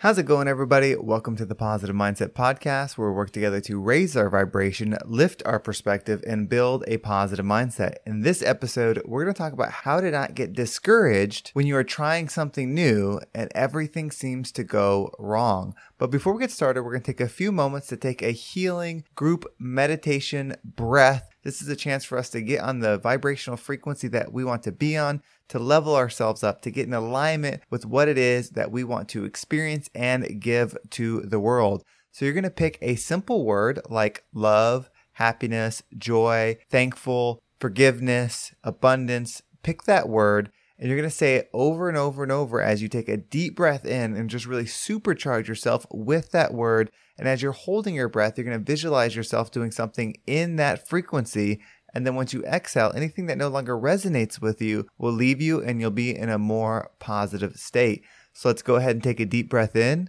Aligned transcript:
How's 0.00 0.16
it 0.16 0.24
going, 0.24 0.48
everybody? 0.48 0.96
Welcome 0.96 1.36
to 1.36 1.44
the 1.44 1.54
Positive 1.54 1.94
Mindset 1.94 2.30
Podcast, 2.30 2.96
where 2.96 3.10
we 3.10 3.14
work 3.14 3.32
together 3.32 3.60
to 3.60 3.78
raise 3.78 4.16
our 4.16 4.30
vibration, 4.30 4.96
lift 5.04 5.42
our 5.44 5.60
perspective, 5.60 6.24
and 6.26 6.48
build 6.48 6.84
a 6.86 6.96
positive 6.96 7.44
mindset. 7.44 7.96
In 8.06 8.22
this 8.22 8.40
episode, 8.40 9.02
we're 9.04 9.24
going 9.24 9.34
to 9.34 9.38
talk 9.38 9.52
about 9.52 9.70
how 9.70 10.00
to 10.00 10.10
not 10.10 10.34
get 10.34 10.54
discouraged 10.54 11.50
when 11.52 11.66
you 11.66 11.76
are 11.76 11.84
trying 11.84 12.30
something 12.30 12.72
new 12.72 13.20
and 13.34 13.52
everything 13.54 14.10
seems 14.10 14.50
to 14.52 14.64
go 14.64 15.12
wrong. 15.18 15.74
But 16.00 16.10
before 16.10 16.32
we 16.32 16.40
get 16.40 16.50
started, 16.50 16.82
we're 16.82 16.92
going 16.92 17.02
to 17.02 17.12
take 17.12 17.20
a 17.20 17.28
few 17.28 17.52
moments 17.52 17.86
to 17.88 17.96
take 17.98 18.22
a 18.22 18.30
healing 18.30 19.04
group 19.14 19.44
meditation 19.58 20.56
breath. 20.64 21.28
This 21.42 21.60
is 21.60 21.68
a 21.68 21.76
chance 21.76 22.06
for 22.06 22.16
us 22.16 22.30
to 22.30 22.40
get 22.40 22.62
on 22.62 22.80
the 22.80 22.96
vibrational 22.96 23.58
frequency 23.58 24.08
that 24.08 24.32
we 24.32 24.42
want 24.42 24.62
to 24.62 24.72
be 24.72 24.96
on 24.96 25.22
to 25.48 25.58
level 25.58 25.94
ourselves 25.94 26.42
up, 26.42 26.62
to 26.62 26.70
get 26.70 26.86
in 26.86 26.94
alignment 26.94 27.60
with 27.68 27.84
what 27.84 28.08
it 28.08 28.16
is 28.16 28.52
that 28.52 28.70
we 28.70 28.82
want 28.82 29.10
to 29.10 29.26
experience 29.26 29.90
and 29.94 30.40
give 30.40 30.74
to 30.88 31.20
the 31.20 31.38
world. 31.38 31.84
So 32.12 32.24
you're 32.24 32.32
going 32.32 32.44
to 32.44 32.50
pick 32.50 32.78
a 32.80 32.94
simple 32.94 33.44
word 33.44 33.80
like 33.90 34.24
love, 34.32 34.88
happiness, 35.12 35.82
joy, 35.98 36.56
thankful, 36.70 37.42
forgiveness, 37.58 38.54
abundance. 38.64 39.42
Pick 39.62 39.82
that 39.82 40.08
word 40.08 40.50
and 40.80 40.88
you're 40.88 40.98
going 40.98 41.08
to 41.08 41.14
say 41.14 41.36
it 41.36 41.50
over 41.52 41.88
and 41.88 41.96
over 41.96 42.24
and 42.24 42.32
over 42.32 42.60
as 42.60 42.82
you 42.82 42.88
take 42.88 43.08
a 43.08 43.18
deep 43.18 43.54
breath 43.54 43.84
in 43.84 44.16
and 44.16 44.30
just 44.30 44.46
really 44.46 44.64
supercharge 44.64 45.46
yourself 45.46 45.86
with 45.92 46.32
that 46.32 46.52
word. 46.52 46.90
And 47.16 47.28
as 47.28 47.42
you're 47.42 47.52
holding 47.52 47.94
your 47.94 48.08
breath, 48.08 48.36
you're 48.36 48.46
going 48.46 48.58
to 48.58 48.64
visualize 48.64 49.14
yourself 49.14 49.52
doing 49.52 49.70
something 49.70 50.16
in 50.26 50.56
that 50.56 50.88
frequency 50.88 51.60
and 51.94 52.06
then 52.06 52.14
once 52.14 52.32
you 52.32 52.44
exhale, 52.44 52.92
anything 52.94 53.26
that 53.26 53.38
no 53.38 53.48
longer 53.48 53.76
resonates 53.76 54.40
with 54.40 54.62
you 54.62 54.86
will 54.98 55.12
leave 55.12 55.40
you 55.40 55.62
and 55.62 55.80
you'll 55.80 55.90
be 55.90 56.16
in 56.16 56.28
a 56.28 56.38
more 56.38 56.90
positive 56.98 57.56
state. 57.56 58.04
So 58.32 58.48
let's 58.48 58.62
go 58.62 58.76
ahead 58.76 58.92
and 58.92 59.02
take 59.02 59.20
a 59.20 59.26
deep 59.26 59.50
breath 59.50 59.74
in. 59.74 60.08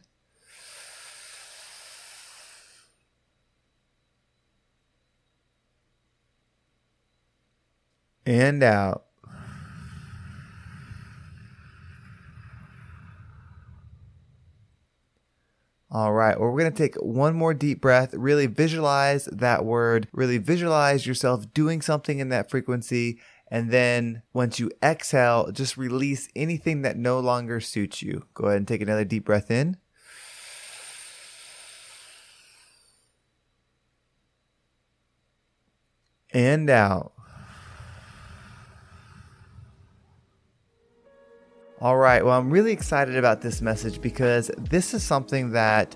And 8.26 8.62
out. 8.62 9.06
All 15.94 16.14
right. 16.14 16.40
Well, 16.40 16.50
we're 16.50 16.60
going 16.60 16.72
to 16.72 16.78
take 16.78 16.96
one 16.96 17.36
more 17.36 17.54
deep 17.54 17.82
breath. 17.82 18.14
Really 18.14 18.48
visualize 18.48 19.26
that 19.26 19.66
word. 19.66 20.08
Really 20.14 20.38
visualize 20.38 21.06
yourself 21.06 21.54
doing 21.54 21.82
something 21.82 22.20
in 22.20 22.30
that 22.30 22.50
frequency. 22.50 23.20
And 23.50 23.72
then 23.72 24.22
once 24.32 24.58
you 24.58 24.72
exhale, 24.82 25.52
just 25.52 25.76
release 25.76 26.30
anything 26.34 26.84
that 26.84 26.98
no 26.98 27.20
longer 27.20 27.60
suits 27.60 28.02
you. 28.02 28.26
Go 28.34 28.46
ahead 28.46 28.58
and 28.60 28.68
take 28.68 28.82
another 28.82 29.04
deep 29.04 29.26
breath 29.26 29.52
in. 29.52 29.76
And 36.34 36.70
out. 36.70 37.12
All 41.82 41.98
right. 41.98 42.24
Well, 42.24 42.38
I'm 42.38 42.52
really 42.52 42.72
excited 42.72 43.16
about 43.16 43.42
this 43.42 43.60
message 43.60 44.00
because 44.00 44.52
this 44.56 44.94
is 44.94 45.02
something 45.02 45.50
that 45.54 45.96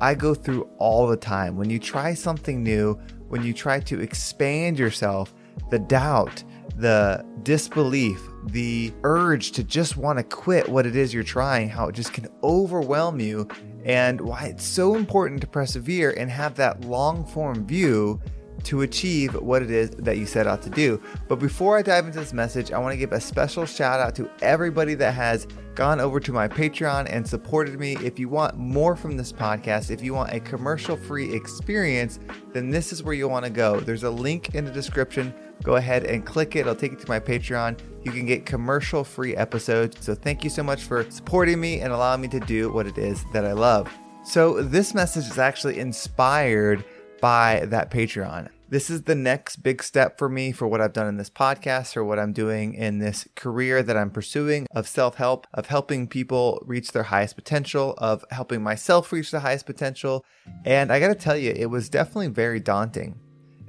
I 0.00 0.14
go 0.14 0.32
through 0.32 0.70
all 0.78 1.08
the 1.08 1.16
time. 1.16 1.56
When 1.56 1.68
you 1.68 1.80
try 1.80 2.14
something 2.14 2.62
new, 2.62 2.94
when 3.26 3.42
you 3.42 3.52
try 3.52 3.80
to 3.80 3.98
expand 3.98 4.78
yourself, 4.78 5.34
the 5.70 5.80
doubt, 5.80 6.44
the 6.76 7.26
disbelief, 7.42 8.22
the 8.44 8.92
urge 9.02 9.50
to 9.52 9.64
just 9.64 9.96
want 9.96 10.20
to 10.20 10.22
quit 10.22 10.68
what 10.68 10.86
it 10.86 10.94
is 10.94 11.12
you're 11.12 11.24
trying, 11.24 11.68
how 11.68 11.88
it 11.88 11.96
just 11.96 12.12
can 12.12 12.28
overwhelm 12.44 13.18
you, 13.18 13.48
and 13.84 14.20
why 14.20 14.44
it's 14.44 14.64
so 14.64 14.94
important 14.94 15.40
to 15.40 15.48
persevere 15.48 16.12
and 16.12 16.30
have 16.30 16.54
that 16.54 16.82
long 16.84 17.26
form 17.26 17.66
view 17.66 18.20
to 18.64 18.82
achieve 18.82 19.34
what 19.34 19.62
it 19.62 19.70
is 19.70 19.90
that 19.90 20.18
you 20.18 20.26
set 20.26 20.46
out 20.46 20.62
to 20.62 20.70
do. 20.70 21.00
But 21.28 21.36
before 21.36 21.78
I 21.78 21.82
dive 21.82 22.06
into 22.06 22.18
this 22.18 22.32
message, 22.32 22.72
I 22.72 22.78
want 22.78 22.92
to 22.92 22.96
give 22.98 23.12
a 23.12 23.20
special 23.20 23.66
shout 23.66 24.00
out 24.00 24.14
to 24.16 24.30
everybody 24.42 24.94
that 24.94 25.14
has 25.14 25.46
gone 25.74 26.00
over 26.00 26.18
to 26.18 26.32
my 26.32 26.48
Patreon 26.48 27.06
and 27.08 27.26
supported 27.26 27.78
me. 27.78 27.96
If 28.02 28.18
you 28.18 28.28
want 28.28 28.56
more 28.56 28.96
from 28.96 29.16
this 29.16 29.32
podcast, 29.32 29.90
if 29.90 30.02
you 30.02 30.12
want 30.12 30.32
a 30.32 30.40
commercial 30.40 30.96
free 30.96 31.32
experience, 31.32 32.18
then 32.52 32.70
this 32.70 32.92
is 32.92 33.04
where 33.04 33.14
you 33.14 33.28
want 33.28 33.44
to 33.44 33.50
go. 33.50 33.78
There's 33.78 34.02
a 34.02 34.10
link 34.10 34.56
in 34.56 34.64
the 34.64 34.72
description. 34.72 35.32
Go 35.62 35.76
ahead 35.76 36.04
and 36.04 36.26
click 36.26 36.56
it. 36.56 36.60
It'll 36.60 36.74
take 36.74 36.92
you 36.92 36.98
to 36.98 37.08
my 37.08 37.20
Patreon. 37.20 37.78
You 38.04 38.10
can 38.10 38.26
get 38.26 38.44
commercial 38.44 39.04
free 39.04 39.36
episodes. 39.36 40.04
So 40.04 40.16
thank 40.16 40.42
you 40.42 40.50
so 40.50 40.64
much 40.64 40.82
for 40.82 41.08
supporting 41.10 41.60
me 41.60 41.80
and 41.80 41.92
allowing 41.92 42.22
me 42.22 42.28
to 42.28 42.40
do 42.40 42.72
what 42.72 42.86
it 42.88 42.98
is 42.98 43.24
that 43.32 43.44
I 43.44 43.52
love. 43.52 43.88
So 44.24 44.62
this 44.62 44.94
message 44.94 45.26
is 45.26 45.38
actually 45.38 45.78
inspired 45.78 46.84
by 47.20 47.64
that 47.66 47.90
Patreon. 47.90 48.48
This 48.70 48.90
is 48.90 49.04
the 49.04 49.14
next 49.14 49.56
big 49.62 49.82
step 49.82 50.18
for 50.18 50.28
me 50.28 50.52
for 50.52 50.68
what 50.68 50.82
I've 50.82 50.92
done 50.92 51.06
in 51.06 51.16
this 51.16 51.30
podcast 51.30 51.96
or 51.96 52.04
what 52.04 52.18
I'm 52.18 52.34
doing 52.34 52.74
in 52.74 52.98
this 52.98 53.26
career 53.34 53.82
that 53.82 53.96
I'm 53.96 54.10
pursuing 54.10 54.66
of 54.72 54.86
self 54.86 55.14
help, 55.14 55.46
of 55.54 55.66
helping 55.66 56.06
people 56.06 56.62
reach 56.66 56.92
their 56.92 57.04
highest 57.04 57.36
potential, 57.36 57.94
of 57.96 58.26
helping 58.30 58.62
myself 58.62 59.10
reach 59.10 59.30
the 59.30 59.40
highest 59.40 59.64
potential. 59.64 60.22
And 60.66 60.92
I 60.92 61.00
got 61.00 61.08
to 61.08 61.14
tell 61.14 61.36
you, 61.36 61.52
it 61.56 61.70
was 61.70 61.88
definitely 61.88 62.28
very 62.28 62.60
daunting. 62.60 63.18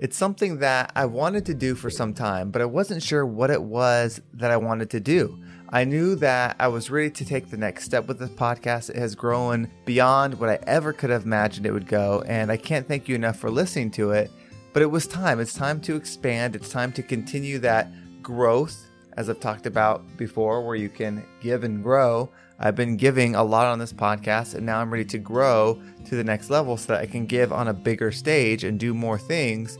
It's 0.01 0.15
something 0.15 0.59
that 0.59 0.93
I 0.95 1.05
wanted 1.05 1.45
to 1.47 1.53
do 1.53 1.75
for 1.75 1.89
some 1.89 2.13
time, 2.13 2.51
but 2.51 2.61
I 2.61 2.65
wasn't 2.65 3.03
sure 3.03 3.25
what 3.25 3.49
it 3.49 3.61
was 3.61 4.21
that 4.33 4.49
I 4.49 4.55
wanted 4.55 4.89
to 4.91 5.01
do. 5.01 5.37
I 5.71 5.83
knew 5.83 6.15
that 6.15 6.55
I 6.57 6.69
was 6.69 6.89
ready 6.89 7.09
to 7.11 7.25
take 7.25 7.49
the 7.49 7.57
next 7.57 7.83
step 7.83 8.07
with 8.07 8.17
this 8.17 8.29
podcast. 8.29 8.89
It 8.89 8.95
has 8.95 9.13
grown 9.13 9.69
beyond 9.83 10.39
what 10.39 10.49
I 10.49 10.57
ever 10.65 10.93
could 10.93 11.09
have 11.09 11.25
imagined 11.25 11.65
it 11.65 11.73
would 11.73 11.85
go, 11.85 12.23
and 12.27 12.49
I 12.49 12.55
can't 12.55 12.87
thank 12.87 13.09
you 13.09 13.15
enough 13.15 13.39
for 13.39 13.51
listening 13.51 13.91
to 13.91 14.11
it. 14.11 14.31
But 14.71 14.83
it 14.83 14.89
was 14.89 15.05
time. 15.05 15.41
It's 15.41 15.53
time 15.53 15.81
to 15.81 15.97
expand. 15.97 16.55
It's 16.55 16.69
time 16.69 16.93
to 16.93 17.03
continue 17.03 17.59
that 17.59 17.91
growth, 18.23 18.87
as 19.17 19.29
I've 19.29 19.41
talked 19.41 19.65
about 19.65 20.05
before, 20.15 20.65
where 20.65 20.77
you 20.77 20.87
can 20.87 21.25
give 21.41 21.65
and 21.65 21.83
grow. 21.83 22.29
I've 22.61 22.75
been 22.75 22.97
giving 22.97 23.35
a 23.35 23.43
lot 23.43 23.67
on 23.67 23.79
this 23.79 23.93
podcast, 23.93 24.53
and 24.53 24.65
now 24.65 24.79
I'm 24.79 24.91
ready 24.91 25.05
to 25.05 25.17
grow 25.17 25.81
to 26.05 26.15
the 26.15 26.23
next 26.23 26.49
level 26.49 26.75
so 26.75 26.93
that 26.93 27.01
I 27.01 27.05
can 27.05 27.25
give 27.25 27.53
on 27.53 27.69
a 27.69 27.73
bigger 27.73 28.11
stage 28.11 28.65
and 28.65 28.77
do 28.77 28.93
more 28.93 29.17
things. 29.17 29.77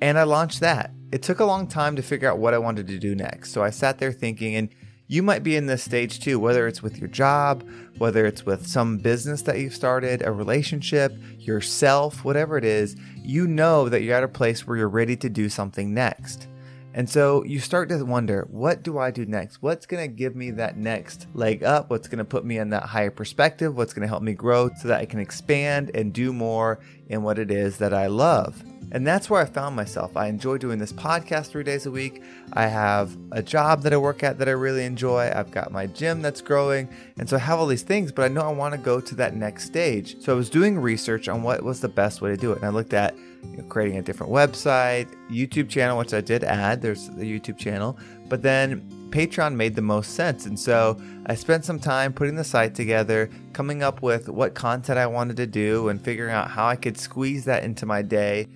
And 0.00 0.18
I 0.18 0.24
launched 0.24 0.60
that. 0.60 0.90
It 1.12 1.22
took 1.22 1.38
a 1.38 1.44
long 1.44 1.68
time 1.68 1.94
to 1.94 2.02
figure 2.02 2.28
out 2.28 2.38
what 2.38 2.54
I 2.54 2.58
wanted 2.58 2.88
to 2.88 2.98
do 2.98 3.14
next. 3.14 3.52
So 3.52 3.62
I 3.62 3.70
sat 3.70 3.98
there 3.98 4.10
thinking, 4.10 4.56
and 4.56 4.68
you 5.06 5.22
might 5.22 5.44
be 5.44 5.54
in 5.54 5.66
this 5.66 5.84
stage 5.84 6.18
too, 6.18 6.40
whether 6.40 6.66
it's 6.66 6.82
with 6.82 6.98
your 6.98 7.08
job, 7.08 7.68
whether 7.98 8.26
it's 8.26 8.44
with 8.44 8.66
some 8.66 8.98
business 8.98 9.42
that 9.42 9.58
you've 9.58 9.74
started, 9.74 10.22
a 10.22 10.32
relationship, 10.32 11.12
yourself, 11.38 12.24
whatever 12.24 12.56
it 12.56 12.64
is, 12.64 12.96
you 13.16 13.46
know 13.46 13.88
that 13.88 14.02
you're 14.02 14.16
at 14.16 14.24
a 14.24 14.28
place 14.28 14.66
where 14.66 14.76
you're 14.76 14.88
ready 14.88 15.14
to 15.16 15.28
do 15.28 15.48
something 15.48 15.94
next. 15.94 16.48
And 16.94 17.08
so 17.08 17.42
you 17.44 17.58
start 17.58 17.88
to 17.88 18.04
wonder, 18.04 18.46
what 18.50 18.82
do 18.82 18.98
I 18.98 19.10
do 19.10 19.24
next? 19.24 19.62
What's 19.62 19.86
going 19.86 20.02
to 20.02 20.14
give 20.14 20.36
me 20.36 20.50
that 20.52 20.76
next 20.76 21.26
leg 21.32 21.64
up? 21.64 21.88
What's 21.88 22.06
going 22.06 22.18
to 22.18 22.24
put 22.24 22.44
me 22.44 22.58
in 22.58 22.70
that 22.70 22.84
higher 22.84 23.10
perspective? 23.10 23.76
What's 23.76 23.94
going 23.94 24.02
to 24.02 24.08
help 24.08 24.22
me 24.22 24.34
grow 24.34 24.70
so 24.80 24.88
that 24.88 25.00
I 25.00 25.06
can 25.06 25.18
expand 25.18 25.90
and 25.94 26.12
do 26.12 26.32
more 26.32 26.80
in 27.08 27.22
what 27.22 27.38
it 27.38 27.50
is 27.50 27.78
that 27.78 27.94
I 27.94 28.08
love? 28.08 28.62
And 28.92 29.06
that's 29.06 29.30
where 29.30 29.40
I 29.40 29.46
found 29.46 29.74
myself. 29.74 30.18
I 30.18 30.26
enjoy 30.26 30.58
doing 30.58 30.78
this 30.78 30.92
podcast 30.92 31.46
three 31.46 31.64
days 31.64 31.86
a 31.86 31.90
week. 31.90 32.22
I 32.52 32.66
have 32.66 33.16
a 33.32 33.42
job 33.42 33.82
that 33.82 33.94
I 33.94 33.96
work 33.96 34.22
at 34.22 34.38
that 34.38 34.48
I 34.48 34.52
really 34.52 34.84
enjoy. 34.84 35.32
I've 35.34 35.50
got 35.50 35.72
my 35.72 35.86
gym 35.86 36.20
that's 36.20 36.42
growing. 36.42 36.90
And 37.18 37.26
so 37.26 37.36
I 37.36 37.38
have 37.40 37.58
all 37.58 37.66
these 37.66 37.82
things, 37.82 38.12
but 38.12 38.22
I 38.26 38.28
know 38.28 38.42
I 38.42 38.52
want 38.52 38.72
to 38.74 38.78
go 38.78 39.00
to 39.00 39.14
that 39.14 39.34
next 39.34 39.64
stage. 39.64 40.20
So 40.20 40.30
I 40.30 40.36
was 40.36 40.50
doing 40.50 40.78
research 40.78 41.26
on 41.26 41.42
what 41.42 41.62
was 41.62 41.80
the 41.80 41.88
best 41.88 42.20
way 42.20 42.30
to 42.32 42.36
do 42.36 42.52
it. 42.52 42.56
And 42.56 42.66
I 42.66 42.68
looked 42.68 42.92
at 42.92 43.16
you 43.16 43.56
know, 43.56 43.64
creating 43.64 43.96
a 43.96 44.02
different 44.02 44.30
website, 44.30 45.08
YouTube 45.30 45.70
channel, 45.70 45.96
which 45.96 46.12
I 46.12 46.20
did 46.20 46.44
add. 46.44 46.82
There's 46.82 47.08
the 47.08 47.24
YouTube 47.24 47.56
channel. 47.56 47.98
But 48.28 48.42
then 48.42 48.82
Patreon 49.08 49.54
made 49.54 49.74
the 49.74 49.80
most 49.80 50.14
sense. 50.16 50.44
And 50.44 50.60
so 50.60 51.00
I 51.24 51.34
spent 51.34 51.64
some 51.64 51.78
time 51.78 52.12
putting 52.12 52.36
the 52.36 52.44
site 52.44 52.74
together, 52.74 53.30
coming 53.54 53.82
up 53.82 54.02
with 54.02 54.28
what 54.28 54.52
content 54.52 54.98
I 54.98 55.06
wanted 55.06 55.38
to 55.38 55.46
do, 55.46 55.88
and 55.88 55.98
figuring 55.98 56.34
out 56.34 56.50
how 56.50 56.66
I 56.66 56.76
could 56.76 56.98
squeeze 56.98 57.46
that 57.46 57.64
into 57.64 57.86
my 57.86 58.02
day 58.02 58.48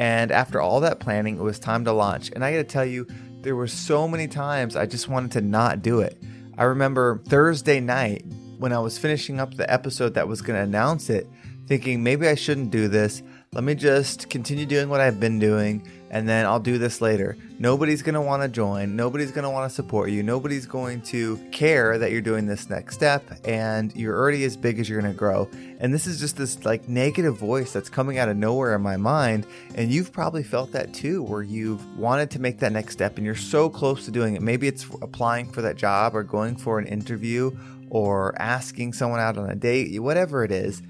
and 0.00 0.32
after 0.32 0.62
all 0.62 0.80
that 0.80 0.98
planning, 0.98 1.36
it 1.36 1.42
was 1.42 1.58
time 1.58 1.84
to 1.84 1.92
launch. 1.92 2.30
And 2.34 2.42
I 2.42 2.52
got 2.52 2.56
to 2.56 2.64
tell 2.64 2.86
you, 2.86 3.06
there 3.42 3.54
were 3.54 3.68
so 3.68 4.08
many 4.08 4.28
times 4.28 4.74
I 4.74 4.86
just 4.86 5.10
wanted 5.10 5.32
to 5.32 5.42
not 5.42 5.82
do 5.82 6.00
it. 6.00 6.16
I 6.56 6.64
remember 6.64 7.22
Thursday 7.26 7.80
night 7.80 8.24
when 8.56 8.72
I 8.72 8.78
was 8.78 8.96
finishing 8.96 9.38
up 9.38 9.54
the 9.54 9.70
episode 9.70 10.14
that 10.14 10.26
was 10.26 10.40
to 10.40 10.54
announce 10.54 11.10
it, 11.10 11.28
thinking 11.66 12.02
maybe 12.02 12.26
I 12.26 12.34
shouldn't 12.34 12.70
do 12.70 12.88
this. 12.88 13.22
Let 13.52 13.64
me 13.64 13.74
just 13.74 14.30
continue 14.30 14.64
doing 14.64 14.88
what 14.88 15.00
I've 15.00 15.18
been 15.18 15.40
doing 15.40 15.82
and 16.12 16.28
then 16.28 16.46
I'll 16.46 16.60
do 16.60 16.78
this 16.78 17.00
later. 17.00 17.36
Nobody's 17.58 18.00
going 18.00 18.14
to 18.14 18.20
want 18.20 18.44
to 18.44 18.48
join. 18.48 18.94
Nobody's 18.94 19.32
going 19.32 19.42
to 19.42 19.50
want 19.50 19.68
to 19.68 19.74
support 19.74 20.10
you. 20.10 20.22
Nobody's 20.22 20.66
going 20.66 21.02
to 21.06 21.36
care 21.50 21.98
that 21.98 22.12
you're 22.12 22.20
doing 22.20 22.46
this 22.46 22.70
next 22.70 22.94
step 22.94 23.24
and 23.44 23.92
you're 23.96 24.16
already 24.16 24.44
as 24.44 24.56
big 24.56 24.78
as 24.78 24.88
you're 24.88 25.00
going 25.00 25.12
to 25.12 25.18
grow. 25.18 25.50
And 25.80 25.92
this 25.92 26.06
is 26.06 26.20
just 26.20 26.36
this 26.36 26.64
like 26.64 26.88
negative 26.88 27.38
voice 27.38 27.72
that's 27.72 27.88
coming 27.88 28.18
out 28.18 28.28
of 28.28 28.36
nowhere 28.36 28.72
in 28.76 28.82
my 28.82 28.96
mind. 28.96 29.48
And 29.74 29.90
you've 29.90 30.12
probably 30.12 30.44
felt 30.44 30.70
that 30.70 30.94
too, 30.94 31.24
where 31.24 31.42
you've 31.42 31.98
wanted 31.98 32.30
to 32.30 32.38
make 32.38 32.60
that 32.60 32.70
next 32.70 32.92
step 32.92 33.16
and 33.16 33.26
you're 33.26 33.34
so 33.34 33.68
close 33.68 34.04
to 34.04 34.12
doing 34.12 34.36
it. 34.36 34.42
Maybe 34.42 34.68
it's 34.68 34.84
applying 35.02 35.50
for 35.50 35.60
that 35.62 35.74
job 35.74 36.14
or 36.14 36.22
going 36.22 36.54
for 36.54 36.78
an 36.78 36.86
interview 36.86 37.50
or 37.88 38.32
asking 38.40 38.92
someone 38.92 39.18
out 39.18 39.36
on 39.36 39.50
a 39.50 39.56
date, 39.56 39.98
whatever 39.98 40.44
it 40.44 40.52
is. 40.52 40.82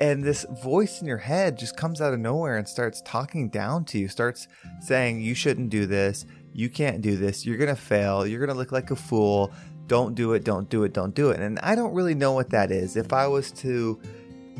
And 0.00 0.24
this 0.24 0.44
voice 0.62 1.00
in 1.00 1.06
your 1.06 1.18
head 1.18 1.56
just 1.56 1.76
comes 1.76 2.00
out 2.00 2.12
of 2.12 2.20
nowhere 2.20 2.56
and 2.56 2.68
starts 2.68 3.00
talking 3.02 3.48
down 3.48 3.84
to 3.86 3.98
you, 3.98 4.08
starts 4.08 4.48
saying, 4.80 5.20
You 5.20 5.34
shouldn't 5.34 5.70
do 5.70 5.86
this. 5.86 6.26
You 6.52 6.68
can't 6.68 7.00
do 7.00 7.16
this. 7.16 7.44
You're 7.44 7.56
going 7.56 7.74
to 7.74 7.80
fail. 7.80 8.26
You're 8.26 8.38
going 8.38 8.54
to 8.54 8.58
look 8.58 8.72
like 8.72 8.90
a 8.90 8.96
fool. 8.96 9.52
Don't 9.86 10.14
do 10.14 10.32
it. 10.32 10.44
Don't 10.44 10.68
do 10.68 10.84
it. 10.84 10.92
Don't 10.92 11.14
do 11.14 11.30
it. 11.30 11.40
And 11.40 11.58
I 11.60 11.74
don't 11.74 11.92
really 11.92 12.14
know 12.14 12.32
what 12.32 12.50
that 12.50 12.70
is. 12.70 12.96
If 12.96 13.12
I 13.12 13.26
was 13.26 13.50
to 13.52 14.00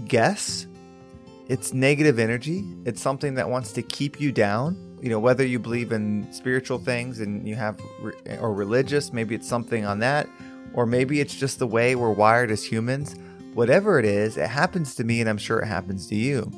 guess, 0.06 0.66
it's 1.48 1.72
negative 1.72 2.18
energy. 2.18 2.64
It's 2.84 3.00
something 3.00 3.34
that 3.34 3.48
wants 3.48 3.72
to 3.72 3.82
keep 3.82 4.20
you 4.20 4.32
down. 4.32 4.98
You 5.00 5.10
know, 5.10 5.18
whether 5.18 5.44
you 5.46 5.58
believe 5.58 5.92
in 5.92 6.26
spiritual 6.32 6.78
things 6.78 7.20
and 7.20 7.46
you 7.46 7.54
have, 7.54 7.78
or 8.40 8.52
religious, 8.54 9.12
maybe 9.12 9.34
it's 9.34 9.48
something 9.48 9.84
on 9.84 9.98
that, 9.98 10.28
or 10.72 10.86
maybe 10.86 11.20
it's 11.20 11.34
just 11.34 11.58
the 11.58 11.66
way 11.66 11.94
we're 11.94 12.12
wired 12.12 12.50
as 12.50 12.64
humans. 12.64 13.14
Whatever 13.54 13.98
it 13.98 14.04
is, 14.04 14.36
it 14.36 14.48
happens 14.48 14.94
to 14.96 15.04
me 15.04 15.20
and 15.20 15.30
I'm 15.30 15.38
sure 15.38 15.60
it 15.60 15.66
happens 15.66 16.06
to 16.08 16.16
you. 16.16 16.50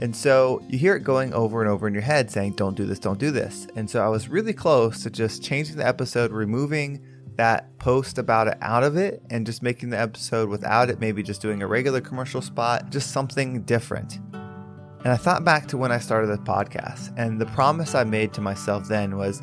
And 0.00 0.16
so 0.16 0.62
you 0.68 0.78
hear 0.78 0.96
it 0.96 1.04
going 1.04 1.32
over 1.34 1.60
and 1.60 1.70
over 1.70 1.86
in 1.86 1.92
your 1.92 2.02
head 2.02 2.30
saying, 2.30 2.52
don't 2.52 2.76
do 2.76 2.86
this, 2.86 2.98
don't 2.98 3.18
do 3.18 3.30
this. 3.30 3.66
And 3.76 3.88
so 3.88 4.02
I 4.02 4.08
was 4.08 4.28
really 4.28 4.54
close 4.54 5.02
to 5.02 5.10
just 5.10 5.42
changing 5.42 5.76
the 5.76 5.86
episode, 5.86 6.32
removing 6.32 7.04
that 7.36 7.78
post 7.78 8.18
about 8.18 8.48
it 8.48 8.56
out 8.60 8.82
of 8.82 8.96
it, 8.96 9.22
and 9.30 9.46
just 9.46 9.62
making 9.62 9.90
the 9.90 9.98
episode 9.98 10.48
without 10.48 10.90
it, 10.90 11.00
maybe 11.00 11.22
just 11.22 11.42
doing 11.42 11.62
a 11.62 11.66
regular 11.66 12.00
commercial 12.00 12.42
spot, 12.42 12.90
just 12.90 13.10
something 13.10 13.62
different. 13.62 14.18
And 14.32 15.08
I 15.08 15.16
thought 15.16 15.44
back 15.44 15.66
to 15.68 15.76
when 15.76 15.92
I 15.92 15.98
started 15.98 16.28
the 16.28 16.38
podcast, 16.38 17.12
and 17.16 17.40
the 17.40 17.46
promise 17.46 17.94
I 17.94 18.04
made 18.04 18.32
to 18.34 18.40
myself 18.40 18.88
then 18.88 19.16
was 19.16 19.42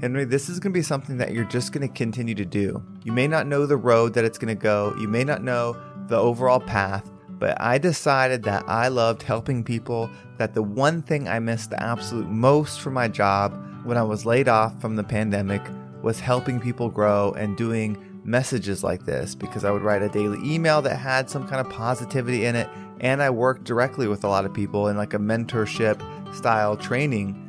Henry, 0.00 0.24
this 0.24 0.48
is 0.48 0.60
going 0.60 0.72
to 0.72 0.78
be 0.78 0.82
something 0.82 1.16
that 1.18 1.32
you're 1.32 1.44
just 1.44 1.72
going 1.72 1.86
to 1.86 1.94
continue 1.94 2.34
to 2.34 2.44
do. 2.44 2.82
You 3.04 3.12
may 3.12 3.26
not 3.26 3.46
know 3.46 3.66
the 3.66 3.76
road 3.76 4.14
that 4.14 4.24
it's 4.24 4.38
going 4.38 4.54
to 4.54 4.60
go, 4.60 4.94
you 4.98 5.08
may 5.08 5.24
not 5.24 5.42
know 5.42 5.76
the 6.08 6.16
overall 6.16 6.60
path, 6.60 7.10
but 7.28 7.60
I 7.60 7.78
decided 7.78 8.42
that 8.44 8.68
I 8.68 8.88
loved 8.88 9.22
helping 9.22 9.64
people, 9.64 10.10
that 10.38 10.54
the 10.54 10.62
one 10.62 11.02
thing 11.02 11.28
I 11.28 11.38
missed 11.38 11.70
the 11.70 11.82
absolute 11.82 12.28
most 12.28 12.80
from 12.80 12.94
my 12.94 13.08
job 13.08 13.58
when 13.84 13.96
I 13.96 14.02
was 14.02 14.24
laid 14.24 14.48
off 14.48 14.80
from 14.80 14.96
the 14.96 15.04
pandemic 15.04 15.62
was 16.02 16.20
helping 16.20 16.60
people 16.60 16.88
grow 16.88 17.32
and 17.32 17.56
doing 17.56 17.98
messages 18.24 18.82
like 18.82 19.04
this 19.04 19.34
because 19.34 19.64
I 19.64 19.70
would 19.70 19.82
write 19.82 20.02
a 20.02 20.08
daily 20.08 20.38
email 20.42 20.80
that 20.82 20.96
had 20.96 21.28
some 21.28 21.46
kind 21.46 21.66
of 21.66 21.70
positivity 21.72 22.46
in 22.46 22.56
it 22.56 22.68
and 23.00 23.22
I 23.22 23.30
worked 23.30 23.64
directly 23.64 24.08
with 24.08 24.24
a 24.24 24.28
lot 24.28 24.44
of 24.46 24.54
people 24.54 24.88
in 24.88 24.96
like 24.96 25.14
a 25.14 25.18
mentorship 25.18 26.00
style 26.34 26.76
training 26.76 27.40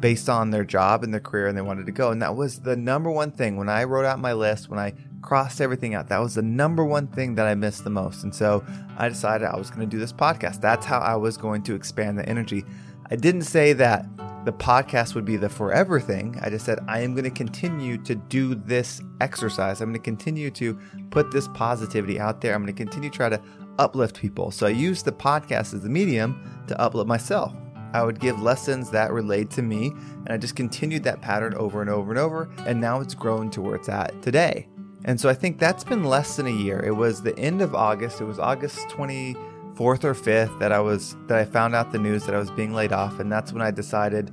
based 0.00 0.28
on 0.28 0.50
their 0.50 0.64
job 0.64 1.04
and 1.04 1.12
their 1.14 1.20
career 1.20 1.46
and 1.46 1.56
they 1.56 1.62
wanted 1.62 1.86
to 1.86 1.92
go. 1.92 2.10
And 2.10 2.20
that 2.20 2.36
was 2.36 2.60
the 2.60 2.76
number 2.76 3.10
one 3.10 3.30
thing 3.30 3.56
when 3.56 3.68
I 3.68 3.84
wrote 3.84 4.04
out 4.04 4.18
my 4.18 4.32
list, 4.32 4.68
when 4.68 4.78
I 4.78 4.92
crossed 5.24 5.60
everything 5.60 5.94
out, 5.94 6.08
that 6.08 6.18
was 6.18 6.34
the 6.34 6.42
number 6.42 6.84
one 6.84 7.06
thing 7.06 7.34
that 7.36 7.46
I 7.46 7.54
missed 7.54 7.82
the 7.82 7.90
most. 7.90 8.24
And 8.24 8.34
so 8.34 8.64
I 8.98 9.08
decided 9.08 9.48
I 9.48 9.56
was 9.56 9.70
going 9.70 9.80
to 9.80 9.86
do 9.86 9.98
this 9.98 10.12
podcast. 10.12 10.60
That's 10.60 10.84
how 10.84 10.98
I 10.98 11.16
was 11.16 11.36
going 11.38 11.62
to 11.62 11.74
expand 11.74 12.18
the 12.18 12.28
energy. 12.28 12.62
I 13.10 13.16
didn't 13.16 13.42
say 13.42 13.72
that 13.72 14.06
the 14.44 14.52
podcast 14.52 15.14
would 15.14 15.24
be 15.24 15.38
the 15.38 15.48
forever 15.48 15.98
thing. 15.98 16.38
I 16.42 16.50
just 16.50 16.66
said 16.66 16.78
I 16.86 17.00
am 17.00 17.14
going 17.14 17.24
to 17.24 17.30
continue 17.30 17.96
to 17.98 18.14
do 18.14 18.54
this 18.54 19.00
exercise. 19.22 19.80
I'm 19.80 19.88
going 19.88 20.00
to 20.00 20.04
continue 20.04 20.50
to 20.52 20.78
put 21.10 21.30
this 21.30 21.48
positivity 21.48 22.20
out 22.20 22.42
there. 22.42 22.54
I'm 22.54 22.62
going 22.62 22.74
to 22.74 22.84
continue 22.84 23.08
to 23.08 23.16
try 23.16 23.30
to 23.30 23.40
uplift 23.78 24.20
people. 24.20 24.50
So 24.50 24.66
I 24.66 24.70
used 24.70 25.06
the 25.06 25.12
podcast 25.12 25.72
as 25.72 25.80
the 25.80 25.88
medium 25.88 26.64
to 26.68 26.78
uplift 26.78 27.08
myself. 27.08 27.54
I 27.94 28.02
would 28.02 28.20
give 28.20 28.42
lessons 28.42 28.90
that 28.90 29.12
relate 29.12 29.50
to 29.52 29.62
me, 29.62 29.92
and 30.26 30.30
I 30.30 30.36
just 30.36 30.56
continued 30.56 31.04
that 31.04 31.22
pattern 31.22 31.54
over 31.54 31.80
and 31.80 31.88
over 31.88 32.10
and 32.10 32.18
over, 32.18 32.50
and 32.66 32.80
now 32.80 33.00
it's 33.00 33.14
grown 33.14 33.50
to 33.52 33.62
where 33.62 33.76
it's 33.76 33.88
at 33.88 34.20
today. 34.20 34.66
And 35.04 35.20
so 35.20 35.28
I 35.28 35.34
think 35.34 35.58
that's 35.58 35.84
been 35.84 36.04
less 36.04 36.36
than 36.36 36.46
a 36.46 36.50
year. 36.50 36.80
It 36.80 36.92
was 36.92 37.22
the 37.22 37.38
end 37.38 37.60
of 37.60 37.74
August. 37.74 38.20
It 38.20 38.24
was 38.24 38.38
August 38.38 38.88
24th 38.88 40.04
or 40.04 40.14
5th 40.14 40.58
that 40.58 40.72
I 40.72 40.80
was 40.80 41.16
that 41.26 41.38
I 41.38 41.44
found 41.44 41.74
out 41.74 41.92
the 41.92 41.98
news 41.98 42.24
that 42.24 42.34
I 42.34 42.38
was 42.38 42.50
being 42.50 42.72
laid 42.72 42.92
off, 42.92 43.20
and 43.20 43.30
that's 43.30 43.52
when 43.52 43.62
I 43.62 43.70
decided 43.70 44.30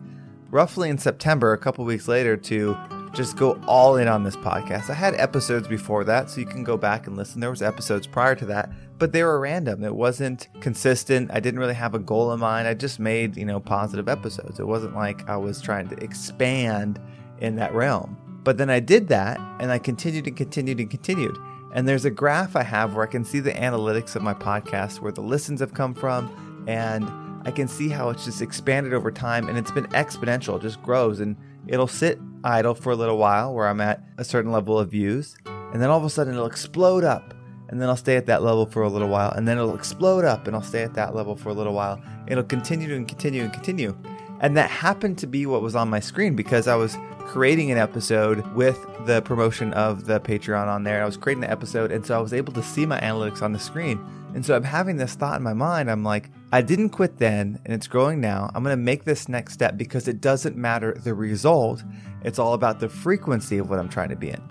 roughly 0.49 0.89
in 0.89 0.97
September, 0.97 1.53
a 1.53 1.57
couple 1.57 1.83
weeks 1.85 2.07
later 2.07 2.37
to 2.37 2.77
just 3.13 3.35
go 3.35 3.59
all 3.67 3.97
in 3.97 4.07
on 4.07 4.23
this 4.23 4.37
podcast. 4.37 4.89
I 4.89 4.93
had 4.93 5.15
episodes 5.15 5.67
before 5.67 6.03
that, 6.05 6.29
so 6.29 6.39
you 6.39 6.45
can 6.45 6.63
go 6.63 6.77
back 6.77 7.07
and 7.07 7.17
listen. 7.17 7.41
There 7.41 7.49
was 7.49 7.61
episodes 7.61 8.07
prior 8.07 8.35
to 8.35 8.45
that, 8.45 8.71
but 8.97 9.11
they 9.11 9.23
were 9.23 9.39
random. 9.39 9.83
It 9.83 9.95
wasn't 9.95 10.47
consistent. 10.61 11.29
I 11.33 11.41
didn't 11.41 11.59
really 11.59 11.73
have 11.73 11.93
a 11.93 11.99
goal 11.99 12.31
in 12.31 12.39
mind. 12.39 12.67
I 12.67 12.73
just 12.73 12.99
made, 12.99 13.35
you 13.35 13.45
know, 13.45 13.59
positive 13.59 14.07
episodes. 14.07 14.59
It 14.59 14.67
wasn't 14.67 14.95
like 14.95 15.27
I 15.27 15.35
was 15.35 15.61
trying 15.61 15.89
to 15.89 15.97
expand 15.97 17.01
in 17.39 17.55
that 17.57 17.73
realm. 17.73 18.17
But 18.43 18.57
then 18.57 18.69
I 18.69 18.79
did 18.79 19.07
that 19.09 19.39
and 19.59 19.71
I 19.71 19.77
continued 19.77 20.27
and 20.27 20.35
continued 20.35 20.79
and 20.79 20.89
continued. 20.89 21.37
And 21.73 21.87
there's 21.87 22.05
a 22.05 22.11
graph 22.11 22.55
I 22.55 22.63
have 22.63 22.95
where 22.95 23.07
I 23.07 23.09
can 23.09 23.23
see 23.23 23.39
the 23.39 23.53
analytics 23.53 24.15
of 24.15 24.21
my 24.21 24.33
podcast, 24.33 24.99
where 24.99 25.11
the 25.11 25.21
listens 25.21 25.59
have 25.61 25.73
come 25.73 25.93
from, 25.93 26.65
and 26.67 27.09
I 27.45 27.51
can 27.51 27.67
see 27.67 27.89
how 27.89 28.09
it's 28.09 28.25
just 28.25 28.41
expanded 28.41 28.93
over 28.93 29.11
time 29.11 29.47
and 29.47 29.57
it's 29.57 29.71
been 29.71 29.87
exponential, 29.87 30.57
it 30.57 30.61
just 30.61 30.81
grows 30.83 31.19
and 31.19 31.35
it'll 31.67 31.87
sit 31.87 32.19
idle 32.43 32.75
for 32.75 32.91
a 32.91 32.95
little 32.95 33.17
while 33.17 33.53
where 33.53 33.67
I'm 33.67 33.81
at 33.81 34.03
a 34.17 34.23
certain 34.23 34.51
level 34.51 34.77
of 34.77 34.91
views, 34.91 35.37
and 35.45 35.81
then 35.81 35.89
all 35.89 35.97
of 35.97 36.03
a 36.03 36.09
sudden 36.09 36.33
it'll 36.33 36.45
explode 36.45 37.03
up, 37.03 37.33
and 37.69 37.81
then 37.81 37.87
I'll 37.87 37.95
stay 37.95 38.17
at 38.17 38.25
that 38.25 38.43
level 38.43 38.65
for 38.65 38.83
a 38.83 38.89
little 38.89 39.07
while, 39.07 39.31
and 39.31 39.47
then 39.47 39.57
it'll 39.57 39.75
explode 39.75 40.25
up, 40.25 40.47
and 40.47 40.55
I'll 40.55 40.61
stay 40.61 40.83
at 40.83 40.93
that 40.95 41.15
level 41.15 41.35
for 41.35 41.49
a 41.49 41.53
little 41.53 41.73
while. 41.73 42.01
It'll 42.27 42.43
continue 42.43 42.95
and 42.95 43.07
continue 43.07 43.43
and 43.43 43.53
continue. 43.53 43.95
And 44.41 44.57
that 44.57 44.69
happened 44.69 45.19
to 45.19 45.27
be 45.27 45.45
what 45.45 45.61
was 45.61 45.75
on 45.75 45.89
my 45.89 45.99
screen 45.99 46.35
because 46.35 46.67
I 46.67 46.75
was 46.75 46.97
creating 47.19 47.71
an 47.71 47.77
episode 47.77 48.45
with 48.55 48.77
the 49.05 49.21
promotion 49.21 49.71
of 49.73 50.05
the 50.05 50.19
Patreon 50.19 50.67
on 50.67 50.83
there. 50.83 51.01
I 51.01 51.05
was 51.05 51.15
creating 51.15 51.41
the 51.41 51.51
episode, 51.51 51.91
and 51.91 52.03
so 52.03 52.17
I 52.17 52.21
was 52.21 52.33
able 52.33 52.51
to 52.53 52.63
see 52.63 52.87
my 52.87 52.99
analytics 52.99 53.43
on 53.43 53.53
the 53.53 53.59
screen. 53.59 54.03
And 54.33 54.43
so 54.43 54.55
I'm 54.55 54.63
having 54.63 54.97
this 54.97 55.13
thought 55.13 55.37
in 55.37 55.43
my 55.43 55.53
mind. 55.53 55.91
I'm 55.91 56.03
like, 56.03 56.31
I 56.51 56.61
didn't 56.63 56.89
quit 56.89 57.17
then, 57.17 57.59
and 57.65 57.73
it's 57.73 57.85
growing 57.85 58.19
now. 58.19 58.49
I'm 58.55 58.63
going 58.63 58.75
to 58.75 58.81
make 58.81 59.03
this 59.03 59.29
next 59.29 59.53
step 59.53 59.77
because 59.77 60.07
it 60.07 60.21
doesn't 60.21 60.57
matter 60.57 60.97
the 61.03 61.13
result. 61.13 61.83
It's 62.23 62.39
all 62.39 62.53
about 62.53 62.79
the 62.79 62.89
frequency 62.89 63.59
of 63.59 63.69
what 63.69 63.77
I'm 63.77 63.89
trying 63.89 64.09
to 64.09 64.15
be 64.15 64.29
in. 64.29 64.41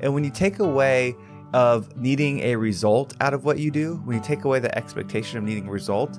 And 0.00 0.14
when 0.14 0.22
you 0.22 0.30
take 0.30 0.60
away 0.60 1.16
of 1.52 1.96
needing 1.96 2.40
a 2.40 2.56
result 2.56 3.14
out 3.20 3.34
of 3.34 3.44
what 3.44 3.58
you 3.58 3.70
do, 3.70 3.96
when 4.04 4.16
you 4.16 4.22
take 4.22 4.44
away 4.44 4.60
the 4.60 4.76
expectation 4.78 5.38
of 5.38 5.44
needing 5.44 5.66
a 5.66 5.70
result 5.70 6.18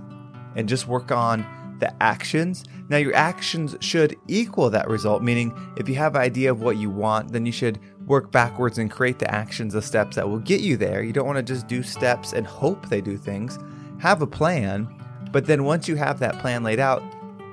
and 0.56 0.68
just 0.68 0.88
work 0.88 1.12
on 1.12 1.46
the 1.84 2.02
actions. 2.02 2.64
Now, 2.88 2.96
your 2.96 3.14
actions 3.14 3.76
should 3.82 4.16
equal 4.30 4.70
that 4.70 4.88
result, 4.88 5.22
meaning 5.22 5.54
if 5.76 5.90
you 5.90 5.96
have 5.96 6.16
an 6.16 6.22
idea 6.22 6.50
of 6.50 6.62
what 6.62 6.78
you 6.78 6.90
want, 6.90 7.34
then 7.34 7.46
you 7.46 7.52
should 7.52 7.78
work 8.06 8.32
backwards 8.32 8.78
and 8.78 8.90
create 8.90 9.20
the 9.20 9.30
actions, 9.30 9.74
the 9.74 9.82
steps 9.82 10.16
that 10.16 10.28
will 10.28 10.40
get 10.40 10.62
you 10.62 10.78
there. 10.78 11.04
You 11.04 11.12
don't 11.12 11.26
want 11.26 11.38
to 11.38 11.44
just 11.44 11.68
do 11.68 11.84
steps 11.84 12.32
and 12.32 12.48
hope 12.48 12.88
they 12.88 13.02
do 13.02 13.18
things. 13.18 13.60
Have 14.00 14.22
a 14.22 14.28
plan, 14.28 14.88
but 15.32 15.46
then 15.46 15.66
once 15.66 15.90
you 15.90 15.98
have 15.98 16.20
that 16.20 16.40
plan 16.40 16.64
laid 16.64 16.80
out, 16.80 17.04